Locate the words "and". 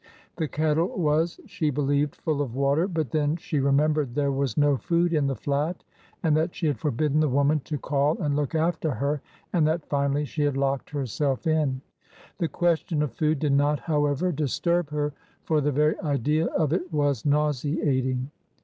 6.23-6.35, 8.17-8.35, 9.53-9.67